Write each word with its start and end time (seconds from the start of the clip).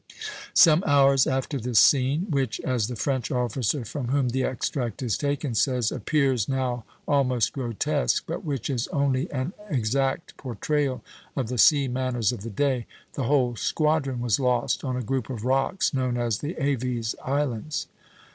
"Some 0.55 0.83
hours 0.87 1.27
after 1.27 1.59
this 1.59 1.77
scene, 1.77 2.25
which, 2.31 2.59
as 2.61 2.87
the 2.87 2.95
French 2.95 3.29
officer 3.29 3.85
from 3.85 4.07
whom 4.07 4.29
the 4.29 4.43
extract 4.43 5.03
is 5.03 5.15
taken 5.15 5.53
says, 5.53 5.91
"appears 5.91 6.49
now 6.49 6.85
almost 7.07 7.53
grotesque, 7.53 8.23
but 8.25 8.43
which 8.43 8.67
is 8.67 8.87
only 8.87 9.31
an 9.31 9.53
exact 9.69 10.35
portrayal 10.37 11.03
of 11.35 11.49
the 11.49 11.59
sea 11.59 11.87
manners 11.87 12.31
of 12.31 12.41
the 12.41 12.49
day, 12.49 12.87
the 13.13 13.25
whole 13.25 13.55
squadron 13.55 14.21
was 14.21 14.39
lost 14.39 14.83
on 14.83 14.97
a 14.97 15.03
group 15.03 15.29
of 15.29 15.45
rocks 15.45 15.93
known 15.93 16.17
as 16.17 16.39
the 16.39 16.55
Aves 16.59 17.13
Islands. 17.23 17.85